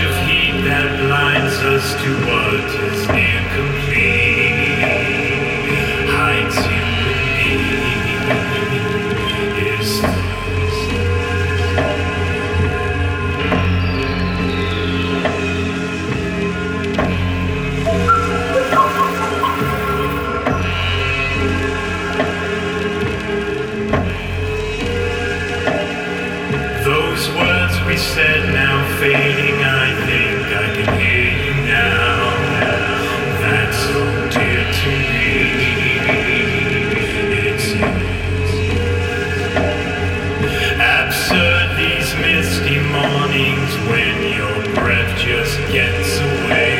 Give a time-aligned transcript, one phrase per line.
[0.00, 4.23] of heat that blinds us to what is incomplete
[27.86, 32.34] we said now fading, I think I can hear you now.
[33.40, 35.24] That's so dear to me.
[37.48, 37.68] It's.
[40.80, 46.74] Absurd these misty mornings when your breath just gets away.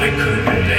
[0.00, 0.75] I couldn't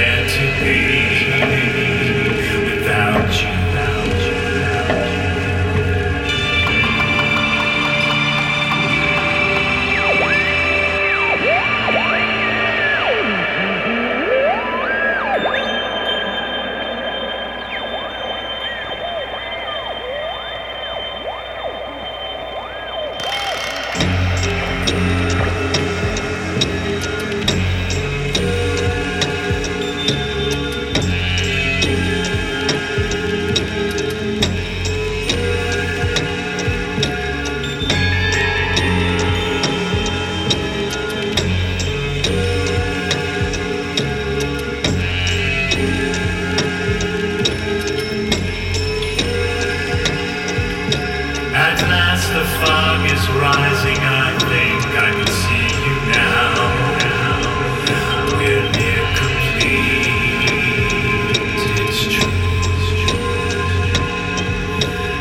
[52.60, 53.98] fog is rising.
[53.98, 56.54] I think I can see you now.
[58.38, 59.04] We're near.
[61.80, 62.32] It's true.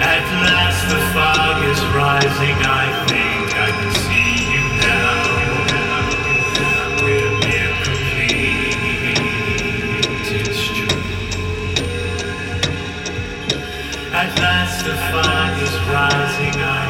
[0.01, 2.57] At last the fog is rising.
[2.65, 5.17] I think I can see you now.
[7.03, 8.77] We're near complete.
[10.41, 10.97] It's true.
[14.13, 16.86] At last the fog is rising, I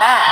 [0.00, 0.29] Mad.